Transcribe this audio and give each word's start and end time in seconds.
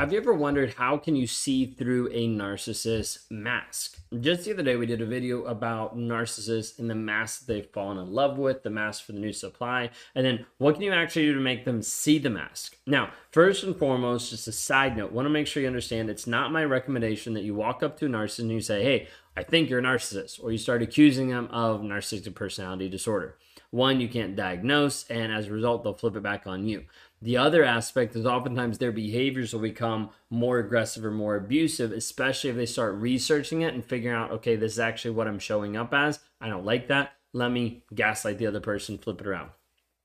Have 0.00 0.14
you 0.14 0.18
ever 0.18 0.32
wondered 0.32 0.72
how 0.72 0.96
can 0.96 1.14
you 1.14 1.26
see 1.26 1.66
through 1.66 2.08
a 2.10 2.26
narcissist 2.26 3.30
mask? 3.30 3.98
Just 4.18 4.46
the 4.46 4.54
other 4.54 4.62
day 4.62 4.76
we 4.76 4.86
did 4.86 5.02
a 5.02 5.06
video 5.06 5.44
about 5.44 5.94
narcissists 5.94 6.78
and 6.78 6.88
the 6.88 6.94
mask 6.94 7.44
they've 7.44 7.68
fallen 7.68 7.98
in 7.98 8.10
love 8.10 8.38
with, 8.38 8.62
the 8.62 8.70
mask 8.70 9.04
for 9.04 9.12
the 9.12 9.18
new 9.18 9.34
supply, 9.34 9.90
and 10.14 10.24
then 10.24 10.46
what 10.56 10.76
can 10.76 10.84
you 10.84 10.92
actually 10.94 11.26
do 11.26 11.34
to 11.34 11.40
make 11.40 11.66
them 11.66 11.82
see 11.82 12.18
the 12.18 12.30
mask? 12.30 12.78
Now, 12.86 13.10
first 13.30 13.62
and 13.62 13.76
foremost, 13.76 14.30
just 14.30 14.48
a 14.48 14.52
side 14.52 14.96
note, 14.96 15.12
want 15.12 15.26
to 15.26 15.30
make 15.30 15.46
sure 15.46 15.60
you 15.60 15.66
understand 15.66 16.08
it's 16.08 16.26
not 16.26 16.50
my 16.50 16.64
recommendation 16.64 17.34
that 17.34 17.44
you 17.44 17.54
walk 17.54 17.82
up 17.82 17.98
to 17.98 18.06
a 18.06 18.08
narcissist 18.08 18.38
and 18.38 18.52
you 18.52 18.62
say, 18.62 18.82
"Hey, 18.82 19.08
I 19.36 19.42
think 19.42 19.68
you're 19.68 19.80
a 19.80 19.82
narcissist," 19.82 20.42
or 20.42 20.50
you 20.50 20.56
start 20.56 20.80
accusing 20.80 21.28
them 21.28 21.46
of 21.50 21.82
narcissistic 21.82 22.34
personality 22.34 22.88
disorder. 22.88 23.36
One, 23.70 24.00
you 24.00 24.08
can't 24.08 24.34
diagnose, 24.34 25.08
and 25.08 25.32
as 25.32 25.46
a 25.46 25.52
result, 25.52 25.84
they'll 25.84 25.94
flip 25.94 26.16
it 26.16 26.22
back 26.22 26.46
on 26.46 26.66
you. 26.66 26.86
The 27.22 27.36
other 27.36 27.62
aspect 27.62 28.16
is 28.16 28.26
oftentimes 28.26 28.78
their 28.78 28.90
behaviors 28.90 29.52
will 29.52 29.60
become 29.60 30.10
more 30.28 30.58
aggressive 30.58 31.04
or 31.04 31.12
more 31.12 31.36
abusive, 31.36 31.92
especially 31.92 32.50
if 32.50 32.56
they 32.56 32.66
start 32.66 32.96
researching 32.96 33.62
it 33.62 33.74
and 33.74 33.84
figuring 33.84 34.16
out, 34.16 34.32
okay, 34.32 34.56
this 34.56 34.72
is 34.72 34.80
actually 34.80 35.12
what 35.12 35.28
I'm 35.28 35.38
showing 35.38 35.76
up 35.76 35.94
as. 35.94 36.18
I 36.40 36.48
don't 36.48 36.64
like 36.64 36.88
that. 36.88 37.12
Let 37.32 37.52
me 37.52 37.84
gaslight 37.94 38.38
the 38.38 38.46
other 38.48 38.60
person, 38.60 38.98
flip 38.98 39.20
it 39.20 39.26
around. 39.26 39.50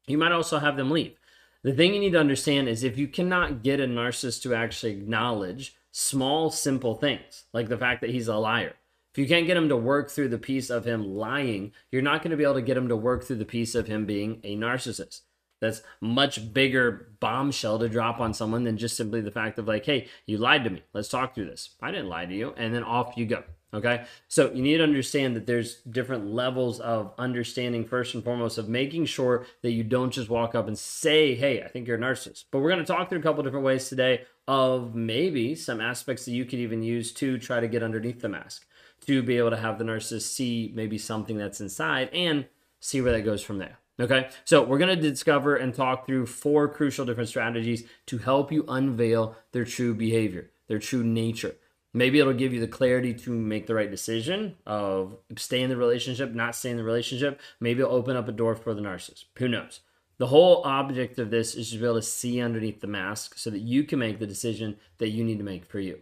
You 0.06 0.20
might 0.20 0.32
also 0.32 0.59
have 0.59 0.78
them 0.78 0.92
leave. 0.92 1.16
The 1.64 1.73
thing 1.73 1.95
you 1.95 2.00
need 2.00 2.12
to 2.12 2.20
understand 2.20 2.70
is 2.70 2.84
if 2.84 3.00
you 3.00 3.08
cannot 3.08 3.64
get 3.64 3.80
a 3.80 3.88
narcissist 3.88 4.44
to 4.44 4.54
actually 4.54 4.92
acknowledge 4.92 5.76
small, 5.92 6.52
simple 6.52 6.94
things, 6.94 7.45
like 7.54 7.70
the 7.70 7.78
fact 7.78 8.02
that 8.02 8.12
he's 8.12 8.28
a 8.28 8.36
liar, 8.36 8.73
if 9.16 9.20
you 9.20 9.28
can't 9.28 9.48
get 9.48 9.55
him 9.55 9.70
to 9.70 9.78
work 9.78 10.12
through 10.12 10.28
the 10.28 10.38
piece 10.38 10.70
of 10.70 10.84
him 10.84 11.16
lying, 11.16 11.72
you're 11.90 12.02
not 12.02 12.22
going 12.22 12.32
to 12.32 12.38
be 12.38 12.44
able 12.44 12.56
to 12.56 12.62
get 12.62 12.76
him 12.76 12.90
to 12.90 12.98
work 12.98 13.23
through 13.23 13.38
the 13.38 13.46
piece 13.46 13.73
of 13.73 13.88
him 13.88 14.06
being 14.06 14.42
a 14.44 14.58
narcissist 14.58 15.22
that's 15.62 15.82
much 16.02 16.54
bigger 16.54 17.14
bombshell 17.22 17.80
to 17.80 17.88
drop 17.88 18.20
on 18.20 18.34
someone 18.34 18.66
than 18.66 18.78
just 18.78 18.98
simply 18.98 19.22
the 19.22 19.32
fact 19.32 19.58
of 19.58 19.70
like, 19.70 19.86
hey, 19.86 20.09
you 20.26 20.38
lied 20.38 20.66
to 20.66 20.70
me. 20.70 20.84
Let's 20.92 21.08
talk 21.08 21.34
through 21.34 21.45
this. 21.45 21.76
I 21.81 21.92
didn't 21.92 22.09
lie 22.09 22.26
to 22.26 22.36
you. 22.36 22.54
And 22.58 22.76
then 22.76 22.84
off 22.84 23.14
you 23.16 23.26
go. 23.26 23.45
Okay. 23.73 24.04
So 24.28 24.52
you 24.52 24.62
need 24.62 24.80
to 24.80 24.84
understand 24.84 25.34
that 25.38 25.48
there's 25.48 25.76
different 25.84 26.34
levels 26.34 26.82
of 26.82 27.14
understanding, 27.17 27.86
first 27.86 28.16
and 28.16 28.23
foremost, 28.23 28.58
of 28.58 28.67
making 28.67 29.06
sure 29.06 29.45
that 29.61 29.72
you 29.72 29.86
don't 29.86 30.11
just 30.11 30.30
walk 30.30 30.56
up 30.56 30.67
and 30.67 30.78
say, 30.78 31.36
hey, 31.36 31.64
I 31.64 31.70
think 31.70 31.88
you're 31.88 31.98
a 31.98 32.02
narcissist. 32.02 32.45
But 32.52 32.59
we're 32.59 32.72
going 32.72 32.86
to 32.86 32.94
talk 32.94 33.08
through 33.08 33.20
a 33.20 33.23
couple 33.23 33.44
different 33.44 33.66
ways 33.66 33.88
today 33.88 34.23
of 34.45 34.94
maybe 34.94 35.56
some 35.56 35.80
aspects 35.80 36.26
that 36.26 36.32
you 36.32 36.44
could 36.44 36.59
even 36.59 36.84
use 36.84 37.14
to 37.14 37.38
try 37.38 37.61
to 37.61 37.67
get 37.70 37.82
underneath 37.82 38.20
the 38.20 38.30
mask 38.30 38.66
to 39.08 39.23
be 39.23 39.38
able 39.38 39.52
to 39.52 39.58
have 39.58 39.78
the 39.78 39.86
narcissist 39.86 40.34
see 40.34 40.72
maybe 40.75 40.98
something 40.98 41.38
that's 41.38 41.61
inside 41.61 42.09
and 42.14 42.45
see 42.80 43.02
where 43.02 43.11
that 43.14 43.22
goes 43.22 43.42
from 43.42 43.58
there. 43.58 43.78
Okay, 44.00 44.28
so 44.44 44.61
we're 44.61 44.78
to 44.80 44.95
discover 44.98 45.56
and 45.56 45.73
talk 45.73 46.06
through 46.06 46.25
four 46.25 46.67
crucial 46.67 47.06
different 47.06 47.30
strategies 47.30 47.86
to 48.08 48.17
help 48.17 48.52
you 48.52 48.66
unveil 48.67 49.38
their 49.53 49.64
true 49.64 49.94
behavior, 49.94 50.52
their 50.67 50.80
true 50.80 51.03
nature. 51.03 51.56
Maybe 51.94 52.20
it'll 52.20 52.33
give 52.33 52.53
you 52.53 52.59
the 52.59 52.67
clarity 52.67 53.14
to 53.14 53.30
make 53.30 53.67
the 53.67 53.73
right 53.73 53.89
decision 53.89 54.58
of 54.66 55.16
stay 55.38 55.61
in 55.61 55.70
the 55.70 55.78
relationship, 55.78 56.33
not 56.33 56.53
stay 56.53 56.72
in 56.72 56.76
the 56.76 56.83
relationship. 56.83 57.39
Maybe 57.61 57.81
it'll 57.81 57.95
open 57.95 58.17
up 58.17 58.28
a 58.28 58.33
door 58.33 58.53
for 58.53 58.73
the 58.73 58.81
narcissist. 58.81 59.23
Who 59.38 59.48
knows? 59.48 59.80
The 60.17 60.28
whole 60.28 60.61
object 60.66 61.17
of 61.17 61.30
this 61.30 61.56
is 61.56 61.72
to 61.72 61.78
be 61.78 61.86
able 61.86 61.95
to 61.95 62.02
see 62.02 62.42
underneath 62.42 62.81
the 62.81 62.88
mask 62.88 63.38
so 63.38 63.50
that 63.50 63.59
you 63.59 63.86
can 63.86 64.00
make 64.00 64.20
the 64.20 64.28
decision 64.28 64.76
that 64.98 65.11
you 65.11 65.23
need 65.23 65.38
to 65.38 65.45
make 65.45 65.66
for 65.66 65.80
you. 65.80 66.02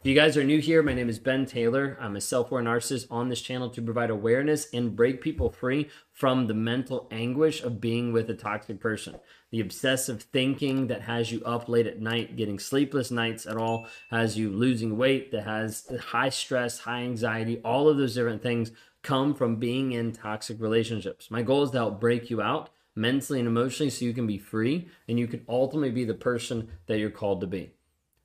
If 0.00 0.06
you 0.06 0.14
guys 0.14 0.36
are 0.36 0.44
new 0.44 0.60
here, 0.60 0.80
my 0.80 0.94
name 0.94 1.08
is 1.08 1.18
Ben 1.18 1.44
Taylor. 1.44 1.98
I'm 2.00 2.14
a 2.14 2.20
self 2.20 2.52
aware 2.52 2.62
narcissist 2.62 3.08
on 3.10 3.28
this 3.28 3.42
channel 3.42 3.68
to 3.70 3.82
provide 3.82 4.10
awareness 4.10 4.68
and 4.72 4.94
break 4.94 5.20
people 5.20 5.50
free 5.50 5.90
from 6.12 6.46
the 6.46 6.54
mental 6.54 7.08
anguish 7.10 7.64
of 7.64 7.80
being 7.80 8.12
with 8.12 8.30
a 8.30 8.34
toxic 8.34 8.78
person. 8.78 9.16
The 9.50 9.58
obsessive 9.58 10.22
thinking 10.22 10.86
that 10.86 11.02
has 11.02 11.32
you 11.32 11.42
up 11.44 11.68
late 11.68 11.88
at 11.88 12.00
night, 12.00 12.36
getting 12.36 12.60
sleepless 12.60 13.10
nights 13.10 13.44
at 13.44 13.56
all, 13.56 13.88
has 14.12 14.38
you 14.38 14.50
losing 14.50 14.96
weight, 14.96 15.32
that 15.32 15.42
has 15.42 15.90
high 16.00 16.28
stress, 16.28 16.78
high 16.78 17.02
anxiety, 17.02 17.60
all 17.64 17.88
of 17.88 17.96
those 17.96 18.14
different 18.14 18.40
things 18.40 18.70
come 19.02 19.34
from 19.34 19.56
being 19.56 19.90
in 19.90 20.12
toxic 20.12 20.60
relationships. 20.60 21.28
My 21.28 21.42
goal 21.42 21.64
is 21.64 21.72
to 21.72 21.78
help 21.78 22.00
break 22.00 22.30
you 22.30 22.40
out 22.40 22.70
mentally 22.94 23.40
and 23.40 23.48
emotionally 23.48 23.90
so 23.90 24.04
you 24.04 24.14
can 24.14 24.28
be 24.28 24.38
free 24.38 24.88
and 25.08 25.18
you 25.18 25.26
can 25.26 25.44
ultimately 25.48 25.90
be 25.90 26.04
the 26.04 26.14
person 26.14 26.68
that 26.86 27.00
you're 27.00 27.10
called 27.10 27.40
to 27.40 27.48
be. 27.48 27.72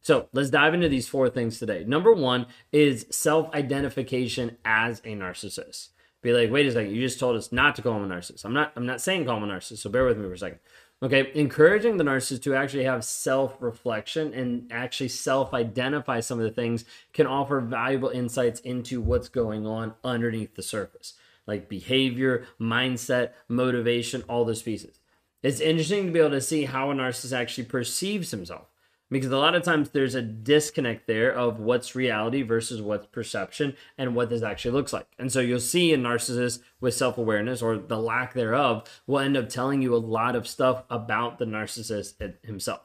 So 0.04 0.28
let's 0.34 0.50
dive 0.50 0.74
into 0.74 0.90
these 0.90 1.08
four 1.08 1.30
things 1.30 1.58
today. 1.58 1.86
Number 1.86 2.14
one 2.14 2.46
is 2.74 3.08
self 3.10 3.52
identification 3.54 4.58
as 4.64 5.00
a 5.00 5.16
narcissist. 5.16 5.90
Be 6.22 6.34
like, 6.34 6.52
wait 6.52 6.66
a 6.66 6.72
second, 6.72 6.94
you 6.94 7.02
just 7.02 7.20
told 7.20 7.36
us 7.36 7.52
not 7.52 7.76
to 7.76 7.82
call 7.82 7.96
him 7.96 8.12
a 8.12 8.14
narcissist. 8.14 8.46
I'm 8.46 8.54
not. 8.54 8.74
I'm 8.76 8.86
not 8.86 9.02
saying 9.02 9.26
call 9.26 9.38
him 9.38 9.50
a 9.50 9.54
narcissist. 9.54 9.80
So 9.80 9.90
bear 9.90 10.06
with 10.06 10.18
me 10.18 10.28
for 10.28 10.34
a 10.34 10.38
second. 10.38 10.60
Okay, 11.02 11.32
encouraging 11.34 11.98
the 11.98 12.04
narcissist 12.04 12.44
to 12.44 12.54
actually 12.54 12.84
have 12.84 13.06
self 13.06 13.62
reflection 13.62 14.34
and 14.34 14.70
actually 14.72 15.08
self 15.08 15.54
identify 15.54 16.20
some 16.20 16.38
of 16.38 16.44
the 16.44 16.52
things 16.52 16.84
can 17.14 17.26
offer 17.26 17.62
valuable 17.62 18.10
insights 18.10 18.60
into 18.60 19.00
what's 19.00 19.30
going 19.30 19.66
on 19.66 19.94
underneath 20.04 20.56
the 20.56 20.64
surface, 20.64 21.14
like 21.48 21.70
behavior, 21.70 22.46
mindset, 22.60 23.32
motivation, 23.48 24.24
all 24.28 24.44
those 24.44 24.62
pieces. 24.62 25.00
It's 25.42 25.62
interesting 25.62 26.08
to 26.08 26.12
be 26.12 26.20
able 26.20 26.32
to 26.32 26.42
see 26.42 26.66
how 26.66 26.92
a 26.92 26.94
narcissist 26.94 27.38
actually 27.38 27.66
perceives 27.66 28.32
himself 28.32 28.68
because 29.10 29.32
a 29.32 29.38
lot 29.38 29.56
of 29.56 29.64
times 29.64 29.90
there's 29.90 30.16
a 30.16 30.22
disconnect 30.22 31.08
there 31.08 31.32
of 31.32 31.60
what's 31.60 31.96
reality 31.96 32.42
versus 32.42 32.82
what's 32.82 33.06
perception 33.06 33.76
and 33.98 34.16
what 34.16 34.30
this 34.30 34.42
actually 34.42 34.72
looks 34.72 34.94
like. 34.94 35.08
And 35.20 35.32
so 35.32 35.40
you'll 35.40 35.60
see 35.60 35.94
a 35.94 35.98
narcissist 35.98 36.60
with 36.82 36.94
self 36.94 37.18
awareness 37.18 37.62
or 37.62 37.78
the 37.78 38.00
lack 38.00 38.34
thereof 38.34 38.88
will 39.06 39.20
end 39.20 39.38
up 39.38 39.50
telling 39.50 39.82
you 39.82 39.96
a 39.96 39.98
lot 39.98 40.36
of 40.36 40.48
stuff 40.48 40.84
about 40.90 41.38
the 41.38 41.46
narcissist 41.46 42.16
himself. 42.44 42.82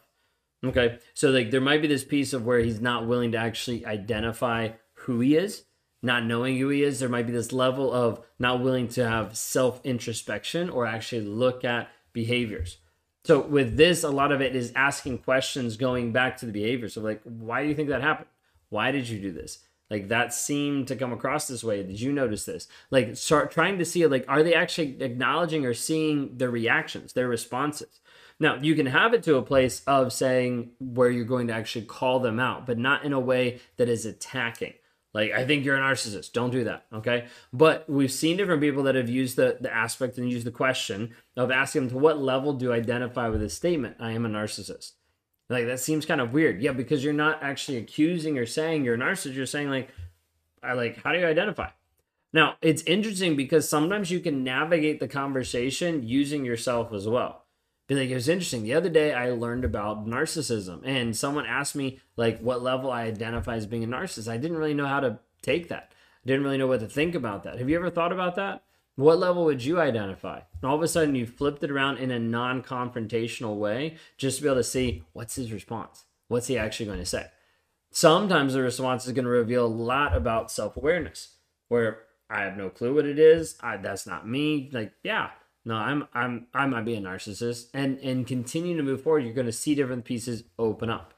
Okay. 0.64 0.98
So, 1.14 1.30
like, 1.30 1.50
there 1.50 1.60
might 1.60 1.82
be 1.82 1.88
this 1.88 2.04
piece 2.04 2.32
of 2.32 2.44
where 2.44 2.60
he's 2.60 2.80
not 2.80 3.06
willing 3.06 3.32
to 3.32 3.38
actually 3.38 3.86
identify 3.86 4.70
who 4.94 5.20
he 5.20 5.36
is, 5.36 5.64
not 6.02 6.24
knowing 6.24 6.58
who 6.58 6.68
he 6.68 6.82
is. 6.82 6.98
There 6.98 7.08
might 7.08 7.26
be 7.26 7.32
this 7.32 7.52
level 7.52 7.92
of 7.92 8.20
not 8.38 8.60
willing 8.60 8.88
to 8.88 9.08
have 9.08 9.36
self 9.36 9.80
introspection 9.84 10.68
or 10.68 10.84
actually 10.84 11.22
look 11.22 11.64
at 11.64 11.88
behaviors. 12.12 12.78
So 13.24 13.40
with 13.40 13.76
this, 13.76 14.04
a 14.04 14.10
lot 14.10 14.32
of 14.32 14.40
it 14.40 14.56
is 14.56 14.72
asking 14.74 15.18
questions 15.18 15.76
going 15.76 16.12
back 16.12 16.36
to 16.38 16.46
the 16.46 16.52
behavior. 16.52 16.88
So 16.88 17.00
like, 17.00 17.20
why 17.24 17.62
do 17.62 17.68
you 17.68 17.74
think 17.74 17.88
that 17.88 18.02
happened? 18.02 18.28
Why 18.70 18.90
did 18.90 19.08
you 19.08 19.20
do 19.20 19.32
this? 19.32 19.60
Like 19.90 20.08
that 20.08 20.34
seemed 20.34 20.88
to 20.88 20.96
come 20.96 21.12
across 21.12 21.48
this 21.48 21.64
way. 21.64 21.82
Did 21.82 22.00
you 22.00 22.12
notice 22.12 22.44
this? 22.44 22.68
Like 22.90 23.16
start 23.16 23.50
trying 23.50 23.78
to 23.78 23.84
see 23.84 24.06
like, 24.06 24.24
are 24.28 24.42
they 24.42 24.54
actually 24.54 25.02
acknowledging 25.02 25.64
or 25.66 25.74
seeing 25.74 26.36
their 26.36 26.50
reactions, 26.50 27.12
their 27.12 27.28
responses? 27.28 28.00
Now, 28.40 28.56
you 28.56 28.74
can 28.74 28.86
have 28.86 29.14
it 29.14 29.24
to 29.24 29.36
a 29.36 29.42
place 29.42 29.82
of 29.86 30.12
saying 30.12 30.70
where 30.78 31.10
you're 31.10 31.24
going 31.24 31.48
to 31.48 31.54
actually 31.54 31.86
call 31.86 32.20
them 32.20 32.38
out, 32.38 32.66
but 32.66 32.78
not 32.78 33.04
in 33.04 33.12
a 33.12 33.18
way 33.18 33.60
that 33.78 33.88
is 33.88 34.06
attacking. 34.06 34.74
Like, 35.14 35.32
I 35.32 35.46
think 35.46 35.64
you're 35.64 35.76
a 35.76 35.80
narcissist. 35.80 36.32
Don't 36.32 36.50
do 36.50 36.64
that. 36.64 36.86
Okay. 36.92 37.26
But 37.52 37.88
we've 37.88 38.12
seen 38.12 38.36
different 38.36 38.60
people 38.60 38.82
that 38.84 38.94
have 38.94 39.08
used 39.08 39.36
the, 39.36 39.56
the 39.60 39.74
aspect 39.74 40.19
and 40.19 40.30
used 40.30 40.46
the 40.46 40.50
question 40.50 41.14
of 41.36 41.50
asking 41.50 41.82
them 41.82 41.91
to 41.91 41.98
what 41.98 42.20
level 42.20 42.52
do 42.52 42.66
you 42.66 42.72
identify 42.72 43.28
with 43.28 43.41
this 43.41 43.54
statement? 43.54 43.97
I 43.98 44.12
am 44.12 44.26
a 44.26 44.28
narcissist. 44.28 44.92
Like, 45.48 45.66
that 45.66 45.80
seems 45.80 46.04
kind 46.04 46.20
of 46.20 46.32
weird. 46.32 46.60
Yeah, 46.60 46.72
because 46.72 47.02
you're 47.02 47.14
not 47.14 47.42
actually 47.42 47.78
accusing 47.78 48.38
or 48.38 48.44
saying 48.44 48.84
you're 48.84 48.94
a 48.94 48.98
narcissist. 48.98 49.34
You're 49.34 49.47
saying, 49.47 49.71
like, 49.71 49.88
I 50.62 50.74
like, 50.74 51.03
how 51.03 51.12
do 51.12 51.18
you 51.18 51.27
identify? 51.27 51.71
Now, 52.33 52.56
it's 52.60 52.83
interesting 52.83 53.34
because 53.34 53.66
sometimes 53.66 54.10
you 54.10 54.21
can 54.21 54.44
navigate 54.44 55.00
the 55.00 55.09
conversation 55.09 56.06
using 56.06 56.44
yourself 56.44 56.92
as 56.92 57.09
well 57.09 57.44
be 57.88 57.94
like, 57.94 58.10
it 58.10 58.14
was 58.14 58.28
interesting. 58.28 58.62
The 58.62 58.74
other 58.74 58.90
day, 58.90 59.12
I 59.12 59.30
learned 59.30 59.64
about 59.64 60.06
narcissism, 60.06 60.82
and 60.84 61.16
someone 61.16 61.46
asked 61.46 61.74
me 61.74 62.00
like 62.16 62.38
what 62.40 62.62
level 62.62 62.90
I 62.90 63.02
identify 63.02 63.56
as 63.56 63.66
being 63.66 63.82
a 63.82 63.88
narcissist. 63.88 64.30
I 64.30 64.36
didn't 64.36 64.58
really 64.58 64.74
know 64.74 64.86
how 64.86 65.00
to 65.00 65.18
take 65.42 65.68
that. 65.68 65.92
I 66.24 66.28
didn't 66.28 66.44
really 66.44 66.58
know 66.58 66.66
what 66.66 66.80
to 66.80 66.86
think 66.86 67.14
about 67.14 67.44
that. 67.44 67.58
Have 67.58 67.70
you 67.70 67.76
ever 67.76 67.90
thought 67.90 68.12
about 68.12 68.36
that? 68.36 68.62
What 68.96 69.18
level 69.18 69.44
would 69.44 69.64
you 69.64 69.80
identify? 69.80 70.40
And 70.60 70.68
all 70.68 70.76
of 70.76 70.82
a 70.82 70.88
sudden, 70.88 71.14
you 71.14 71.24
flipped 71.24 71.62
it 71.62 71.70
around 71.70 71.98
in 71.98 72.10
a 72.10 72.18
non-confrontational 72.18 73.56
way, 73.56 73.96
just 74.16 74.36
to 74.36 74.42
be 74.42 74.48
able 74.48 74.56
to 74.56 74.64
see 74.64 75.04
what's 75.12 75.36
his 75.36 75.52
response. 75.52 76.04
What's 76.26 76.48
he 76.48 76.58
actually 76.58 76.86
going 76.86 76.98
to 76.98 77.06
say? 77.06 77.26
Sometimes 77.90 78.52
the 78.52 78.60
response 78.60 79.06
is 79.06 79.12
going 79.12 79.24
to 79.24 79.30
reveal 79.30 79.64
a 79.64 79.68
lot 79.68 80.14
about 80.14 80.50
self-awareness, 80.50 81.36
where 81.68 82.00
I 82.28 82.42
have 82.42 82.56
no 82.56 82.68
clue 82.68 82.94
what 82.94 83.06
it 83.06 83.18
is. 83.18 83.56
I, 83.62 83.78
that's 83.78 84.06
not 84.06 84.28
me. 84.28 84.68
Like, 84.72 84.92
yeah, 85.02 85.30
no, 85.68 85.74
I'm 85.74 86.09
I'm 86.15 86.47
I 86.54 86.65
might 86.65 86.86
be 86.86 86.94
a 86.94 87.00
narcissist, 87.00 87.68
and 87.74 87.98
and 87.98 88.26
continue 88.26 88.74
to 88.78 88.82
move 88.82 89.03
forward. 89.03 89.24
You're 89.24 89.34
going 89.34 89.44
to 89.44 89.53
see 89.53 89.74
different 89.74 90.06
pieces 90.06 90.44
open 90.59 90.88
up. 90.88 91.12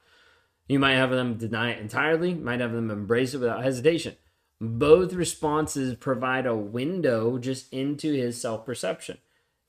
You 0.67 0.81
might 0.81 0.95
have 0.95 1.11
them 1.11 1.37
deny 1.37 1.71
it 1.71 1.79
entirely. 1.79 2.35
Might 2.35 2.59
have 2.59 2.73
them 2.73 2.91
embrace 2.91 3.33
it 3.33 3.39
without 3.39 3.63
hesitation. 3.63 4.17
Both 4.61 5.13
responses 5.13 5.95
provide 5.95 6.47
a 6.47 6.57
window 6.57 7.39
just 7.39 7.73
into 7.73 8.13
his 8.13 8.41
self 8.41 8.67
perception. 8.67 9.19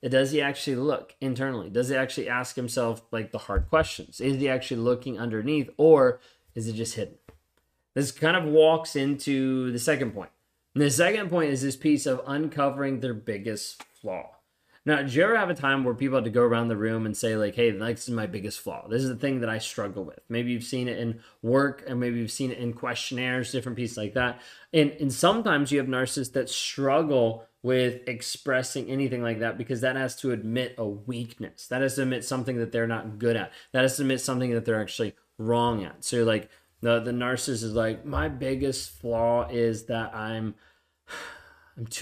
Does 0.02 0.32
he 0.32 0.42
actually 0.42 0.74
look 0.74 1.14
internally? 1.20 1.70
Does 1.70 1.88
he 1.88 1.94
actually 1.94 2.28
ask 2.28 2.56
himself 2.56 3.02
like 3.12 3.30
the 3.30 3.38
hard 3.38 3.68
questions? 3.68 4.20
Is 4.20 4.40
he 4.40 4.48
actually 4.48 4.80
looking 4.80 5.16
underneath 5.16 5.70
or 5.76 6.18
is 6.56 6.66
it 6.66 6.72
just 6.72 6.96
hidden? 6.96 7.18
This 7.94 8.10
kind 8.10 8.36
of 8.36 8.52
walks 8.52 8.96
into 8.96 9.70
the 9.70 9.78
second 9.78 10.12
point. 10.12 10.30
And 10.74 10.82
the 10.82 10.90
second 10.90 11.30
point 11.30 11.52
is 11.52 11.62
this 11.62 11.76
piece 11.76 12.04
of 12.04 12.20
uncovering 12.26 12.98
their 12.98 13.14
biggest 13.14 13.80
flaw. 14.00 14.41
Now, 14.84 14.96
did 14.96 15.14
you 15.14 15.22
ever 15.22 15.36
have 15.36 15.50
a 15.50 15.54
time 15.54 15.84
where 15.84 15.94
people 15.94 16.16
had 16.16 16.24
to 16.24 16.30
go 16.30 16.42
around 16.42 16.66
the 16.66 16.76
room 16.76 17.06
and 17.06 17.16
say, 17.16 17.36
like, 17.36 17.54
hey, 17.54 17.70
this 17.70 18.08
is 18.08 18.14
my 18.14 18.26
biggest 18.26 18.60
flaw? 18.60 18.88
This 18.88 19.02
is 19.02 19.08
the 19.08 19.16
thing 19.16 19.40
that 19.40 19.48
I 19.48 19.58
struggle 19.58 20.04
with. 20.04 20.18
Maybe 20.28 20.50
you've 20.50 20.64
seen 20.64 20.88
it 20.88 20.98
in 20.98 21.20
work, 21.40 21.84
and 21.86 22.00
maybe 22.00 22.18
you've 22.18 22.32
seen 22.32 22.50
it 22.50 22.58
in 22.58 22.72
questionnaires, 22.72 23.52
different 23.52 23.76
pieces 23.76 23.96
like 23.96 24.14
that. 24.14 24.40
And, 24.72 24.90
and 25.00 25.12
sometimes 25.12 25.70
you 25.70 25.78
have 25.78 25.86
narcissists 25.86 26.32
that 26.32 26.50
struggle 26.50 27.46
with 27.62 28.08
expressing 28.08 28.88
anything 28.90 29.22
like 29.22 29.38
that 29.38 29.56
because 29.56 29.82
that 29.82 29.94
has 29.94 30.16
to 30.16 30.32
admit 30.32 30.74
a 30.76 30.86
weakness. 30.86 31.68
That 31.68 31.82
has 31.82 31.94
to 31.94 32.02
admit 32.02 32.24
something 32.24 32.58
that 32.58 32.72
they're 32.72 32.88
not 32.88 33.20
good 33.20 33.36
at. 33.36 33.52
That 33.70 33.82
has 33.82 33.96
to 33.96 34.02
admit 34.02 34.20
something 34.20 34.50
that 34.50 34.64
they're 34.64 34.80
actually 34.80 35.14
wrong 35.38 35.84
at. 35.84 36.02
So, 36.02 36.24
like, 36.24 36.50
the, 36.80 36.98
the 36.98 37.12
narcissist 37.12 37.62
is 37.62 37.74
like, 37.74 38.04
my 38.04 38.28
biggest 38.28 38.90
flaw 38.90 39.48
is 39.48 39.84
that 39.84 40.12
I'm. 40.12 40.56
I'm 41.78 41.86
too 41.86 42.01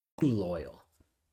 loyal. 0.21 0.83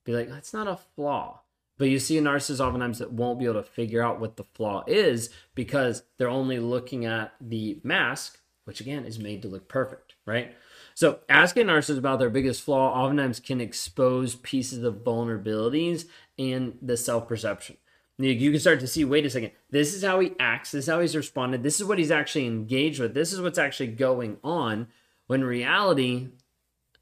Be 0.04 0.12
like, 0.12 0.28
that's 0.28 0.52
not 0.52 0.68
a 0.68 0.78
flaw. 0.96 1.42
But 1.76 1.88
you 1.88 1.98
see 1.98 2.18
a 2.18 2.22
narcissist 2.22 2.60
oftentimes 2.60 2.98
that 2.98 3.12
won't 3.12 3.38
be 3.38 3.44
able 3.44 3.54
to 3.54 3.62
figure 3.62 4.02
out 4.02 4.20
what 4.20 4.36
the 4.36 4.44
flaw 4.44 4.84
is 4.86 5.30
because 5.54 6.02
they're 6.16 6.28
only 6.28 6.58
looking 6.58 7.04
at 7.04 7.34
the 7.40 7.78
mask, 7.84 8.40
which 8.64 8.80
again 8.80 9.04
is 9.04 9.18
made 9.18 9.42
to 9.42 9.48
look 9.48 9.68
perfect, 9.68 10.14
right? 10.26 10.56
So 10.94 11.20
asking 11.28 11.66
narcissists 11.66 11.98
about 11.98 12.18
their 12.18 12.30
biggest 12.30 12.62
flaw 12.62 12.92
oftentimes 12.92 13.38
can 13.38 13.60
expose 13.60 14.34
pieces 14.34 14.82
of 14.82 15.04
vulnerabilities 15.04 16.06
and 16.36 16.76
the 16.82 16.96
self-perception. 16.96 17.76
You 18.18 18.50
can 18.50 18.58
start 18.58 18.80
to 18.80 18.88
see, 18.88 19.04
wait 19.04 19.26
a 19.26 19.30
second, 19.30 19.52
this 19.70 19.94
is 19.94 20.02
how 20.02 20.18
he 20.18 20.32
acts, 20.40 20.72
this 20.72 20.86
is 20.86 20.90
how 20.90 20.98
he's 20.98 21.14
responded, 21.14 21.62
this 21.62 21.78
is 21.78 21.86
what 21.86 21.98
he's 21.98 22.10
actually 22.10 22.46
engaged 22.46 22.98
with, 22.98 23.14
this 23.14 23.32
is 23.32 23.40
what's 23.40 23.58
actually 23.58 23.88
going 23.88 24.38
on, 24.42 24.88
when 25.28 25.44
reality, 25.44 26.30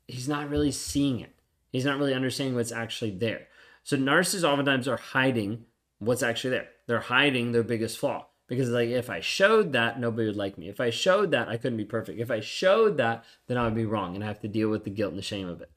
he's 0.07 0.29
not 0.29 0.51
really 0.51 0.73
seeing 0.73 1.21
it. 1.21 1.33
He's 1.71 1.85
not 1.85 1.99
really 1.99 2.15
understanding 2.15 2.55
what's 2.55 2.73
actually 2.73 3.13
there. 3.13 3.49
So 3.85 3.97
narcissists 3.97 4.45
oftentimes 4.45 4.89
are 4.89 4.97
hiding 4.97 5.65
what's 5.99 6.23
actually 6.23 6.51
there. 6.51 6.69
They're 6.87 7.01
hiding 7.01 7.53
their 7.53 7.63
biggest 7.63 7.99
flaw 7.99 8.27
because 8.49 8.71
like 8.71 8.89
if 8.89 9.11
I 9.11 9.21
showed 9.21 9.73
that, 9.73 10.01
nobody 10.01 10.27
would 10.27 10.37
like 10.37 10.59
me. 10.59 10.69
If 10.69 10.81
I 10.81 10.91
showed 10.91 11.31
that, 11.33 11.49
I 11.49 11.57
couldn't 11.57 11.79
be 11.79 11.85
perfect. 11.85 12.21
If 12.21 12.31
I 12.31 12.41
showed 12.41 12.97
that, 12.99 13.25
then 13.47 13.57
I 13.57 13.65
would 13.65 13.75
be 13.75 13.85
wrong 13.85 14.15
and 14.15 14.25
I 14.25 14.29
have 14.29 14.41
to 14.41 14.49
deal 14.49 14.69
with 14.69 14.85
the 14.85 14.91
guilt 14.91 15.11
and 15.11 15.19
the 15.19 15.23
shame 15.23 15.49
of 15.49 15.61
it. 15.61 15.71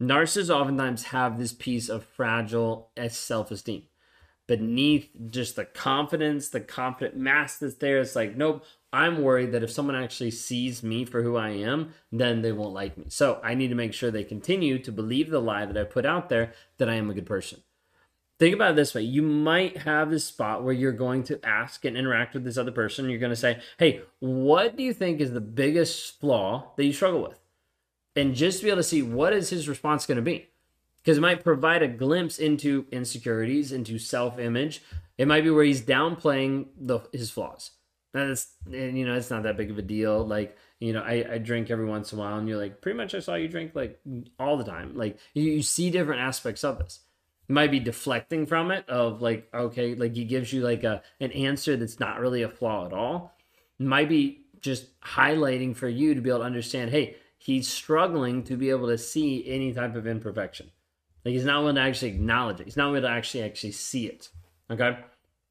Narcissists 0.00 0.50
oftentimes 0.50 1.04
have 1.04 1.38
this 1.38 1.52
piece 1.52 1.88
of 1.88 2.04
fragile 2.04 2.90
eh, 2.96 3.08
self-esteem 3.08 3.82
beneath 4.50 5.08
just 5.28 5.54
the 5.54 5.64
confidence, 5.64 6.48
the 6.48 6.60
confident 6.60 7.16
mask 7.16 7.60
that's 7.60 7.76
there. 7.76 8.00
It's 8.00 8.16
like, 8.16 8.36
nope, 8.36 8.64
I'm 8.92 9.22
worried 9.22 9.52
that 9.52 9.62
if 9.62 9.70
someone 9.70 9.94
actually 9.94 10.32
sees 10.32 10.82
me 10.82 11.04
for 11.04 11.22
who 11.22 11.36
I 11.36 11.50
am, 11.50 11.94
then 12.10 12.42
they 12.42 12.50
won't 12.50 12.74
like 12.74 12.98
me. 12.98 13.04
So 13.10 13.38
I 13.44 13.54
need 13.54 13.68
to 13.68 13.76
make 13.76 13.94
sure 13.94 14.10
they 14.10 14.24
continue 14.24 14.80
to 14.80 14.90
believe 14.90 15.30
the 15.30 15.38
lie 15.38 15.66
that 15.66 15.78
I 15.78 15.84
put 15.84 16.04
out 16.04 16.30
there 16.30 16.52
that 16.78 16.88
I 16.88 16.94
am 16.94 17.08
a 17.08 17.14
good 17.14 17.26
person. 17.26 17.62
Think 18.40 18.56
about 18.56 18.72
it 18.72 18.76
this 18.76 18.92
way 18.92 19.02
you 19.02 19.22
might 19.22 19.76
have 19.76 20.10
this 20.10 20.24
spot 20.24 20.64
where 20.64 20.72
you're 20.72 20.90
going 20.90 21.22
to 21.24 21.38
ask 21.46 21.84
and 21.84 21.96
interact 21.96 22.34
with 22.34 22.42
this 22.42 22.58
other 22.58 22.72
person. 22.72 23.08
You're 23.08 23.20
going 23.20 23.30
to 23.30 23.36
say, 23.36 23.60
Hey, 23.78 24.00
what 24.18 24.76
do 24.76 24.82
you 24.82 24.92
think 24.92 25.20
is 25.20 25.30
the 25.30 25.40
biggest 25.40 26.18
flaw 26.18 26.72
that 26.76 26.84
you 26.84 26.92
struggle 26.92 27.22
with? 27.22 27.38
And 28.16 28.34
just 28.34 28.58
to 28.58 28.64
be 28.64 28.70
able 28.70 28.78
to 28.78 28.82
see 28.82 29.02
what 29.02 29.32
is 29.32 29.50
his 29.50 29.68
response 29.68 30.06
going 30.06 30.16
to 30.16 30.22
be 30.22 30.48
because 31.02 31.18
it 31.18 31.22
might 31.22 31.44
provide 31.44 31.82
a 31.82 31.88
glimpse 31.88 32.38
into 32.38 32.86
insecurities, 32.90 33.72
into 33.72 33.98
self 33.98 34.38
image. 34.38 34.82
It 35.18 35.28
might 35.28 35.44
be 35.44 35.50
where 35.50 35.64
he's 35.64 35.82
downplaying 35.82 36.68
the, 36.78 37.00
his 37.12 37.30
flaws. 37.30 37.72
That's 38.12 38.54
and 38.66 38.98
you 38.98 39.06
know 39.06 39.14
it's 39.14 39.30
not 39.30 39.44
that 39.44 39.56
big 39.56 39.70
of 39.70 39.78
a 39.78 39.82
deal. 39.82 40.26
Like 40.26 40.56
you 40.80 40.92
know 40.92 41.02
I, 41.02 41.34
I 41.34 41.38
drink 41.38 41.70
every 41.70 41.86
once 41.86 42.12
in 42.12 42.18
a 42.18 42.22
while, 42.22 42.38
and 42.38 42.48
you're 42.48 42.58
like 42.58 42.80
pretty 42.80 42.96
much 42.96 43.14
I 43.14 43.20
saw 43.20 43.34
you 43.34 43.48
drink 43.48 43.72
like 43.74 44.00
all 44.38 44.56
the 44.56 44.64
time. 44.64 44.96
Like 44.96 45.18
you, 45.34 45.44
you 45.44 45.62
see 45.62 45.90
different 45.90 46.20
aspects 46.20 46.64
of 46.64 46.78
this. 46.78 47.00
It 47.48 47.52
might 47.52 47.70
be 47.70 47.80
deflecting 47.80 48.46
from 48.46 48.70
it 48.70 48.88
of 48.88 49.22
like 49.22 49.48
okay 49.54 49.94
like 49.94 50.14
he 50.14 50.24
gives 50.24 50.52
you 50.52 50.62
like 50.62 50.82
a 50.82 51.02
an 51.20 51.30
answer 51.32 51.76
that's 51.76 52.00
not 52.00 52.20
really 52.20 52.42
a 52.42 52.48
flaw 52.48 52.86
at 52.86 52.92
all. 52.92 53.36
It 53.78 53.86
might 53.86 54.08
be 54.08 54.40
just 54.60 55.00
highlighting 55.00 55.76
for 55.76 55.88
you 55.88 56.14
to 56.14 56.20
be 56.20 56.30
able 56.30 56.40
to 56.40 56.44
understand. 56.44 56.90
Hey, 56.90 57.16
he's 57.38 57.68
struggling 57.68 58.42
to 58.44 58.56
be 58.56 58.70
able 58.70 58.88
to 58.88 58.98
see 58.98 59.48
any 59.48 59.72
type 59.72 59.94
of 59.94 60.06
imperfection. 60.06 60.70
Like 61.24 61.32
he's 61.32 61.44
not 61.44 61.60
willing 61.60 61.76
to 61.76 61.82
actually 61.82 62.12
acknowledge 62.12 62.60
it. 62.60 62.64
He's 62.64 62.76
not 62.76 62.88
willing 62.88 63.02
to 63.02 63.10
actually 63.10 63.42
actually 63.42 63.72
see 63.72 64.06
it. 64.06 64.28
Okay. 64.70 64.88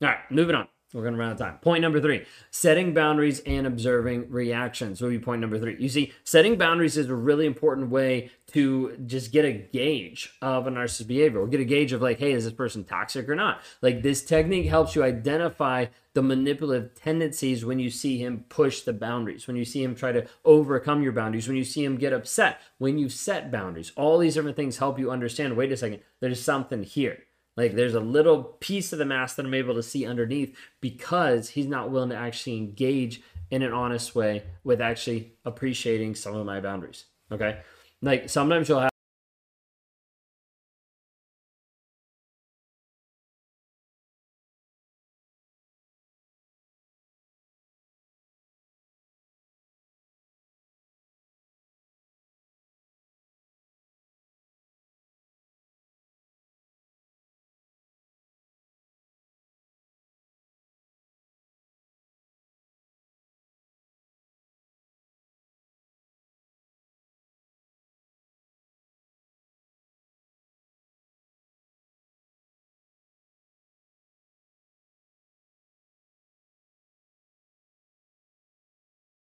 All 0.01 0.07
right, 0.07 0.19
moving 0.29 0.55
on. 0.55 0.67
We're 0.93 1.03
going 1.03 1.13
to 1.13 1.19
run 1.19 1.29
out 1.29 1.33
of 1.33 1.37
time. 1.37 1.57
Point 1.59 1.83
number 1.83 2.01
three 2.01 2.25
setting 2.49 2.95
boundaries 2.95 3.41
and 3.45 3.67
observing 3.67 4.31
reactions 4.31 5.01
will 5.01 5.09
be 5.09 5.19
point 5.19 5.39
number 5.39 5.59
three. 5.59 5.75
You 5.79 5.89
see, 5.89 6.13
setting 6.23 6.57
boundaries 6.57 6.97
is 6.97 7.09
a 7.09 7.15
really 7.15 7.45
important 7.45 7.91
way 7.91 8.31
to 8.53 8.97
just 9.05 9.31
get 9.31 9.45
a 9.45 9.51
gauge 9.51 10.33
of 10.41 10.65
a 10.65 10.71
narcissist 10.71 11.05
behavior 11.05 11.41
or 11.41 11.47
get 11.47 11.59
a 11.59 11.65
gauge 11.65 11.93
of, 11.93 12.01
like, 12.01 12.17
hey, 12.17 12.31
is 12.31 12.45
this 12.45 12.53
person 12.53 12.83
toxic 12.83 13.29
or 13.29 13.35
not? 13.35 13.61
Like, 13.83 14.01
this 14.01 14.23
technique 14.23 14.65
helps 14.65 14.95
you 14.95 15.03
identify 15.03 15.85
the 16.13 16.23
manipulative 16.23 16.95
tendencies 16.95 17.63
when 17.63 17.77
you 17.77 17.91
see 17.91 18.17
him 18.17 18.45
push 18.49 18.81
the 18.81 18.93
boundaries, 18.93 19.45
when 19.45 19.55
you 19.55 19.65
see 19.65 19.83
him 19.83 19.93
try 19.93 20.11
to 20.11 20.25
overcome 20.43 21.03
your 21.03 21.11
boundaries, 21.11 21.47
when 21.47 21.55
you 21.57 21.63
see 21.63 21.85
him 21.85 21.97
get 21.97 22.13
upset, 22.13 22.59
when 22.79 22.97
you 22.97 23.09
set 23.09 23.51
boundaries. 23.51 23.91
All 23.95 24.17
these 24.17 24.33
different 24.33 24.57
things 24.57 24.77
help 24.79 24.97
you 24.97 25.11
understand 25.11 25.55
wait 25.55 25.71
a 25.71 25.77
second, 25.77 26.01
there's 26.19 26.41
something 26.41 26.81
here. 26.81 27.25
Like 27.59 27.75
there's 27.75 27.93
a 27.93 27.99
little 27.99 28.41
piece 28.61 28.93
of 28.93 28.99
the 28.99 29.05
mask 29.05 29.35
that 29.35 29.45
I'm 29.45 29.53
able 29.53 29.75
to 29.75 29.83
see 29.83 30.05
underneath 30.05 30.57
because 30.79 31.49
he's 31.49 31.67
not 31.67 31.91
willing 31.91 32.11
to 32.11 32.15
actually 32.15 32.55
engage 32.55 33.21
in 33.51 33.63
an 33.63 33.73
honest 33.73 34.15
way 34.15 34.43
with 34.63 34.79
actually 34.79 35.33
appreciating 35.43 36.15
some 36.15 36.37
of 36.37 36.45
my 36.45 36.61
boundaries. 36.61 37.03
Okay. 37.29 37.59
Like 38.01 38.29
sometimes 38.29 38.69
you'll 38.69 38.79
have 38.79 38.88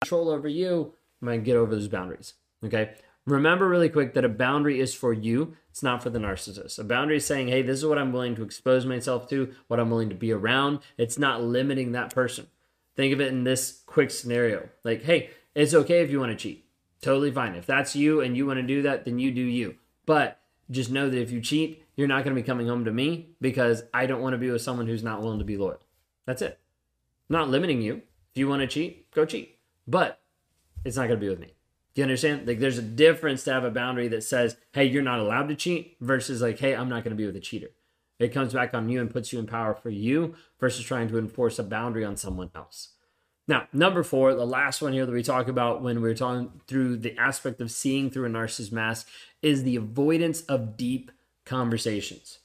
control 0.06 0.30
over 0.30 0.48
you, 0.48 0.94
I'm 1.22 1.28
going 1.28 1.40
to 1.40 1.46
get 1.46 1.58
over 1.58 1.74
those 1.74 1.88
boundaries. 1.88 2.36
Okay. 2.64 2.92
Remember 3.26 3.68
really 3.68 3.90
quick 3.90 4.14
that 4.14 4.24
a 4.24 4.30
boundary 4.30 4.80
is 4.80 4.94
for 4.94 5.12
you, 5.12 5.56
it's 5.72 5.82
not 5.82 6.04
for 6.04 6.12
the 6.12 6.20
narcissist. 6.20 6.78
A 6.78 6.84
boundary 6.84 7.18
is 7.18 7.26
saying, 7.26 7.48
hey, 7.48 7.64
this 7.64 7.80
is 7.80 7.86
what 7.86 7.98
I'm 7.98 8.14
willing 8.14 8.36
to 8.36 8.44
expose 8.44 8.86
myself 8.86 9.28
to, 9.30 9.52
what 9.68 9.80
I'm 9.80 9.90
willing 9.90 10.10
to 10.10 10.16
be 10.16 10.32
around. 10.32 10.80
It's 11.00 11.18
not 11.18 11.42
limiting 11.42 11.94
that 11.94 12.14
person. 12.14 12.46
Think 12.96 13.14
of 13.14 13.20
it 13.20 13.30
in 13.30 13.44
this 13.44 13.82
quick 13.88 14.12
scenario 14.12 14.70
like, 14.84 15.04
hey, 15.04 15.32
it's 15.56 15.74
okay 15.74 16.02
if 16.02 16.12
you 16.12 16.20
want 16.20 16.34
to 16.34 16.38
cheat. 16.38 16.66
Totally 17.02 17.32
fine. 17.32 17.56
If 17.56 17.66
that's 17.66 17.96
you 17.96 18.22
and 18.22 18.38
you 18.38 18.46
want 18.46 18.58
to 18.58 18.64
do 18.64 18.84
that, 18.84 19.06
then 19.06 19.18
you 19.18 19.32
do 19.32 19.42
you. 19.42 19.76
But 20.06 20.40
just 20.70 20.92
know 20.92 21.10
that 21.10 21.20
if 21.20 21.32
you 21.32 21.42
cheat, 21.42 21.84
you're 21.96 22.08
not 22.08 22.24
going 22.24 22.36
to 22.36 22.42
be 22.42 22.46
coming 22.46 22.68
home 22.68 22.86
to 22.86 22.92
me 22.92 23.30
because 23.42 23.84
I 23.92 24.06
don't 24.06 24.22
want 24.22 24.34
to 24.34 24.38
be 24.38 24.52
with 24.52 24.62
someone 24.62 24.86
who's 24.86 25.04
not 25.04 25.22
willing 25.22 25.40
to 25.40 25.46
be 25.46 25.58
loyal. 25.58 25.82
That's 26.28 26.44
it. 26.44 26.60
I'm 27.28 27.34
not 27.34 27.50
limiting 27.50 27.82
you. 27.82 27.96
If 27.96 28.40
you 28.40 28.48
want 28.48 28.62
to 28.62 28.68
cheat, 28.68 29.10
go 29.12 29.26
cheat 29.26 29.55
but 29.88 30.20
it's 30.84 30.98
not 30.98 31.08
going 31.08 31.20
to 31.20 31.26
be 31.26 31.30
with 31.30 31.40
me. 31.40 31.54
Do 31.94 32.02
you 32.02 32.04
understand? 32.04 32.48
Like 32.48 32.60
there's 32.60 32.78
a 32.78 32.84
difference 32.84 33.44
to 33.46 33.54
have 33.54 33.64
a 33.64 33.72
boundary 33.72 34.08
that 34.10 34.24
says, 34.24 34.58
hey, 34.74 34.86
you're 34.86 35.02
not 35.02 35.20
allowed 35.20 35.48
to 35.48 35.56
cheat 35.56 35.98
versus 36.02 36.42
like, 36.42 36.60
hey, 36.60 36.76
I'm 36.76 36.90
not 36.90 37.04
going 37.04 37.16
to 37.16 37.18
be 37.18 37.26
with 37.26 37.36
a 37.36 37.42
cheater. 37.42 37.70
It 38.20 38.34
comes 38.34 38.54
back 38.54 38.74
on 38.74 38.90
you 38.90 39.02
and 39.02 39.10
puts 39.10 39.34
you 39.34 39.40
in 39.40 39.46
power 39.46 39.74
for 39.74 39.90
you 39.90 40.36
versus 40.60 40.86
trying 40.86 41.08
to 41.10 41.18
enforce 41.18 41.60
a 41.60 41.64
boundary 41.64 42.06
on 42.06 42.18
someone 42.18 42.50
else. 42.56 42.90
Now, 43.48 43.68
number 43.72 44.04
four, 44.04 44.34
the 44.34 44.46
last 44.46 44.82
one 44.82 44.94
here 44.94 45.06
that 45.06 45.12
we 45.12 45.22
talk 45.22 45.48
about 45.48 45.84
when 45.84 46.02
we're 46.02 46.16
talking 46.16 46.62
through 46.68 46.98
the 46.98 47.18
aspect 47.18 47.62
of 47.62 47.72
seeing 47.72 48.10
through 48.10 48.26
a 48.26 48.30
narcissist 48.30 48.72
mask 48.72 49.08
is 49.42 49.64
the 49.64 49.76
avoidance 49.76 50.42
of 50.44 50.78
deep 50.78 51.12
conversations. 51.46 52.40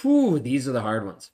Whew, 0.00 0.38
these 0.38 0.66
are 0.66 0.72
the 0.72 0.80
hard 0.80 1.04
ones. 1.04 1.30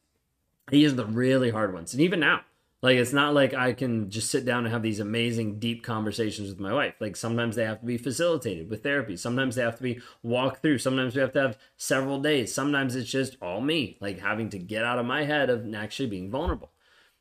These 0.71 0.92
are 0.92 0.97
the 0.97 1.07
really 1.07 1.50
hard 1.50 1.73
ones. 1.73 1.95
And 1.95 2.02
even 2.02 2.21
now, 2.21 2.40
like 2.81 2.97
it's 2.97 3.13
not 3.13 3.35
like 3.35 3.55
I 3.55 3.73
can 3.73 4.09
just 4.09 4.31
sit 4.31 4.45
down 4.45 4.65
and 4.65 4.73
have 4.73 4.83
these 4.83 5.01
amazing 5.01 5.59
deep 5.59 5.83
conversations 5.83 6.49
with 6.49 6.61
my 6.61 6.73
wife. 6.73 6.95
Like 7.01 7.17
sometimes 7.17 7.57
they 7.57 7.65
have 7.65 7.81
to 7.81 7.87
be 7.87 7.99
facilitated 7.99 8.71
with 8.71 8.85
therapy. 8.85 9.17
Sometimes 9.17 9.57
they 9.57 9.63
have 9.63 9.77
to 9.77 9.83
be 9.83 10.01
walked 10.23 10.63
through. 10.63 10.79
Sometimes 10.79 11.15
we 11.15 11.21
have 11.21 11.33
to 11.33 11.41
have 11.41 11.59
several 11.77 12.21
days. 12.21 12.55
Sometimes 12.55 12.95
it's 12.95 13.11
just 13.11 13.37
all 13.43 13.61
me, 13.61 13.99
like 14.01 14.21
having 14.21 14.49
to 14.51 14.59
get 14.59 14.85
out 14.85 14.99
of 14.99 15.07
my 15.07 15.25
head 15.25 15.51
of 15.51 15.75
actually 15.75 16.09
being 16.09 16.31
vulnerable. 16.31 16.71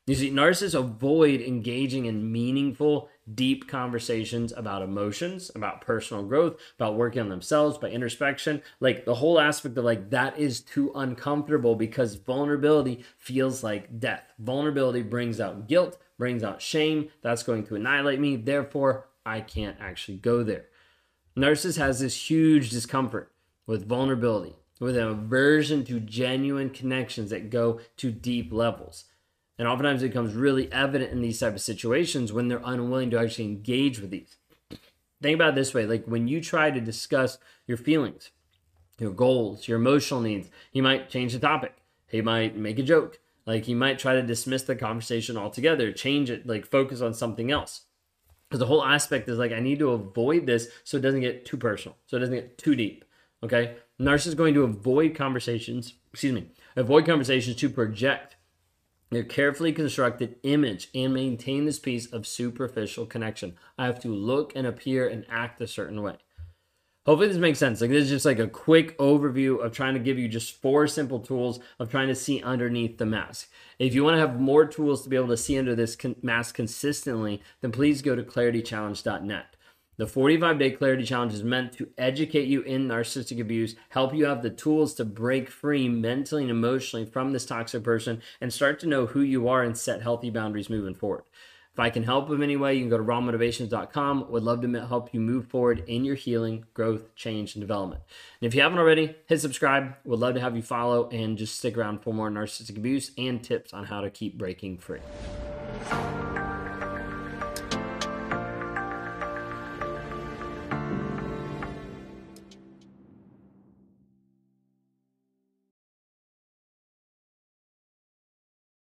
You 0.08 0.14
see, 0.14 0.30
narcissists 0.30 0.74
avoid 0.74 1.42
engaging 1.42 2.06
in 2.06 2.32
meaningful, 2.32 3.10
deep 3.34 3.68
conversations 3.68 4.54
about 4.56 4.80
emotions, 4.80 5.50
about 5.54 5.82
personal 5.82 6.24
growth, 6.24 6.58
about 6.76 6.96
working 6.96 7.20
on 7.20 7.28
themselves, 7.28 7.76
by 7.76 7.90
introspection. 7.90 8.62
Like 8.80 9.04
the 9.04 9.16
whole 9.16 9.38
aspect 9.38 9.76
of 9.76 9.84
like 9.84 10.08
that 10.08 10.38
is 10.38 10.62
too 10.62 10.92
uncomfortable 10.94 11.74
because 11.76 12.14
vulnerability 12.14 13.04
feels 13.18 13.62
like 13.62 14.00
death. 14.00 14.32
Vulnerability 14.38 15.02
brings 15.02 15.40
out 15.40 15.68
guilt, 15.68 15.98
brings 16.16 16.42
out 16.42 16.62
shame. 16.62 17.10
That's 17.20 17.42
going 17.42 17.66
to 17.66 17.74
annihilate 17.74 18.18
me. 18.18 18.36
Therefore, 18.36 19.08
I 19.26 19.42
can't 19.42 19.76
actually 19.78 20.16
go 20.16 20.42
there. 20.42 20.68
Narcissist 21.36 21.76
has 21.76 22.00
this 22.00 22.30
huge 22.30 22.70
discomfort 22.70 23.30
with 23.66 23.86
vulnerability, 23.86 24.56
with 24.80 24.96
an 24.96 25.06
aversion 25.06 25.84
to 25.84 26.00
genuine 26.00 26.70
connections 26.70 27.28
that 27.28 27.50
go 27.50 27.80
to 27.98 28.10
deep 28.10 28.54
levels. 28.54 29.04
And 29.58 29.66
oftentimes 29.66 30.02
it 30.02 30.08
becomes 30.08 30.34
really 30.34 30.70
evident 30.72 31.10
in 31.10 31.20
these 31.20 31.40
type 31.40 31.54
of 31.54 31.60
situations 31.60 32.32
when 32.32 32.48
they're 32.48 32.62
unwilling 32.64 33.10
to 33.10 33.18
actually 33.18 33.46
engage 33.46 34.00
with 34.00 34.10
these. 34.10 34.36
Think 35.20 35.34
about 35.34 35.50
it 35.50 35.54
this 35.56 35.74
way 35.74 35.84
like 35.84 36.04
when 36.04 36.28
you 36.28 36.40
try 36.40 36.70
to 36.70 36.80
discuss 36.80 37.38
your 37.66 37.76
feelings, 37.76 38.30
your 38.98 39.10
goals, 39.10 39.66
your 39.66 39.78
emotional 39.78 40.20
needs, 40.20 40.48
he 40.70 40.80
might 40.80 41.10
change 41.10 41.32
the 41.32 41.38
topic. 41.40 41.74
He 42.06 42.22
might 42.22 42.56
make 42.56 42.78
a 42.78 42.82
joke. 42.82 43.18
Like 43.46 43.64
he 43.64 43.74
might 43.74 43.98
try 43.98 44.14
to 44.14 44.22
dismiss 44.22 44.62
the 44.62 44.76
conversation 44.76 45.36
altogether, 45.36 45.90
change 45.92 46.30
it, 46.30 46.46
like 46.46 46.66
focus 46.66 47.00
on 47.00 47.14
something 47.14 47.50
else. 47.50 47.82
Because 48.48 48.60
the 48.60 48.66
whole 48.66 48.84
aspect 48.84 49.28
is 49.28 49.38
like, 49.38 49.52
I 49.52 49.60
need 49.60 49.78
to 49.80 49.90
avoid 49.90 50.46
this 50.46 50.68
so 50.84 50.96
it 50.96 51.00
doesn't 51.00 51.20
get 51.20 51.44
too 51.44 51.56
personal, 51.56 51.96
so 52.06 52.16
it 52.16 52.20
doesn't 52.20 52.34
get 52.34 52.58
too 52.58 52.74
deep. 52.76 53.04
Okay. 53.42 53.76
Narcissist 54.00 54.28
is 54.28 54.34
going 54.34 54.54
to 54.54 54.62
avoid 54.62 55.14
conversations, 55.14 55.94
excuse 56.12 56.32
me, 56.32 56.46
avoid 56.76 57.04
conversations 57.04 57.56
to 57.56 57.68
project 57.68 58.36
their 59.10 59.24
carefully 59.24 59.72
constructed 59.72 60.36
image 60.42 60.88
and 60.94 61.14
maintain 61.14 61.64
this 61.64 61.78
piece 61.78 62.06
of 62.06 62.26
superficial 62.26 63.06
connection. 63.06 63.56
I 63.78 63.86
have 63.86 64.00
to 64.00 64.08
look 64.08 64.52
and 64.54 64.66
appear 64.66 65.08
and 65.08 65.24
act 65.28 65.60
a 65.60 65.66
certain 65.66 66.02
way. 66.02 66.18
Hopefully, 67.06 67.28
this 67.28 67.38
makes 67.38 67.58
sense. 67.58 67.80
Like, 67.80 67.88
this 67.88 68.04
is 68.04 68.10
just 68.10 68.26
like 68.26 68.38
a 68.38 68.46
quick 68.46 68.98
overview 68.98 69.64
of 69.64 69.72
trying 69.72 69.94
to 69.94 70.00
give 70.00 70.18
you 70.18 70.28
just 70.28 70.60
four 70.60 70.86
simple 70.86 71.20
tools 71.20 71.58
of 71.78 71.90
trying 71.90 72.08
to 72.08 72.14
see 72.14 72.42
underneath 72.42 72.98
the 72.98 73.06
mask. 73.06 73.50
If 73.78 73.94
you 73.94 74.04
want 74.04 74.16
to 74.16 74.20
have 74.20 74.38
more 74.38 74.66
tools 74.66 75.04
to 75.04 75.08
be 75.08 75.16
able 75.16 75.28
to 75.28 75.36
see 75.38 75.58
under 75.58 75.74
this 75.74 75.96
con- 75.96 76.16
mask 76.20 76.56
consistently, 76.56 77.40
then 77.62 77.72
please 77.72 78.02
go 78.02 78.14
to 78.14 78.22
claritychallenge.net. 78.22 79.56
The 79.98 80.06
45 80.06 80.60
day 80.60 80.70
clarity 80.70 81.02
challenge 81.02 81.34
is 81.34 81.42
meant 81.42 81.72
to 81.72 81.88
educate 81.98 82.46
you 82.46 82.62
in 82.62 82.86
narcissistic 82.86 83.40
abuse, 83.40 83.74
help 83.88 84.14
you 84.14 84.26
have 84.26 84.42
the 84.42 84.50
tools 84.50 84.94
to 84.94 85.04
break 85.04 85.50
free 85.50 85.88
mentally 85.88 86.42
and 86.42 86.52
emotionally 86.52 87.04
from 87.04 87.32
this 87.32 87.44
toxic 87.44 87.82
person, 87.82 88.22
and 88.40 88.52
start 88.52 88.78
to 88.78 88.86
know 88.86 89.06
who 89.06 89.22
you 89.22 89.48
are 89.48 89.64
and 89.64 89.76
set 89.76 90.02
healthy 90.02 90.30
boundaries 90.30 90.70
moving 90.70 90.94
forward. 90.94 91.24
If 91.72 91.80
I 91.80 91.90
can 91.90 92.04
help 92.04 92.30
in 92.30 92.44
any 92.44 92.56
way, 92.56 92.76
you 92.76 92.80
can 92.82 92.90
go 92.90 92.96
to 92.96 93.02
rawmotivations.com. 93.02 94.30
Would 94.30 94.42
love 94.44 94.62
to 94.62 94.86
help 94.86 95.12
you 95.12 95.18
move 95.18 95.48
forward 95.48 95.82
in 95.88 96.04
your 96.04 96.14
healing, 96.14 96.64
growth, 96.74 97.12
change, 97.16 97.56
and 97.56 97.60
development. 97.60 98.02
And 98.40 98.46
if 98.46 98.54
you 98.54 98.62
haven't 98.62 98.78
already, 98.78 99.16
hit 99.26 99.40
subscribe. 99.40 99.96
Would 100.04 100.20
love 100.20 100.34
to 100.34 100.40
have 100.40 100.54
you 100.54 100.62
follow 100.62 101.08
and 101.10 101.36
just 101.36 101.58
stick 101.58 101.76
around 101.76 102.02
for 102.02 102.14
more 102.14 102.30
narcissistic 102.30 102.76
abuse 102.76 103.10
and 103.18 103.42
tips 103.42 103.72
on 103.72 103.86
how 103.86 104.00
to 104.02 104.10
keep 104.10 104.38
breaking 104.38 104.78
free. 104.78 105.00